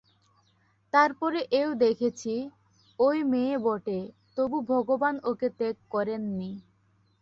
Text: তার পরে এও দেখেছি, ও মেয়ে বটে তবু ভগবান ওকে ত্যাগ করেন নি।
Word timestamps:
তার 0.93 1.11
পরে 1.13 1.39
এও 1.51 1.69
দেখেছি, 1.83 2.33
ও 2.99 3.07
মেয়ে 3.31 3.55
বটে 3.57 3.99
তবু 4.37 4.57
ভগবান 4.69 5.15
ওকে 5.23 5.47
ত্যাগ 5.57 5.75
করেন 5.91 6.21
নি। 6.37 6.51